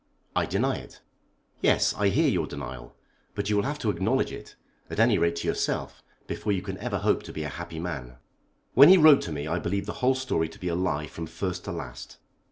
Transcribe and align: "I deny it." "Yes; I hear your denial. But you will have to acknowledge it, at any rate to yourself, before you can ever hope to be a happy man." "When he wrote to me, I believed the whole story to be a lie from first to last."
"I 0.35 0.47
deny 0.47 0.77
it." 0.77 0.99
"Yes; 1.61 1.93
I 1.95 2.07
hear 2.07 2.27
your 2.27 2.47
denial. 2.47 2.95
But 3.35 3.51
you 3.51 3.55
will 3.55 3.65
have 3.65 3.77
to 3.77 3.91
acknowledge 3.91 4.31
it, 4.31 4.55
at 4.89 4.99
any 4.99 5.19
rate 5.19 5.35
to 5.35 5.47
yourself, 5.47 6.01
before 6.25 6.51
you 6.53 6.63
can 6.63 6.79
ever 6.79 6.97
hope 6.97 7.21
to 7.21 7.31
be 7.31 7.43
a 7.43 7.49
happy 7.49 7.77
man." 7.77 8.15
"When 8.73 8.89
he 8.89 8.97
wrote 8.97 9.21
to 9.21 9.31
me, 9.31 9.45
I 9.47 9.59
believed 9.59 9.85
the 9.85 9.93
whole 10.01 10.15
story 10.15 10.49
to 10.49 10.59
be 10.59 10.69
a 10.69 10.75
lie 10.75 11.05
from 11.05 11.27
first 11.27 11.65
to 11.65 11.71
last." 11.71 12.17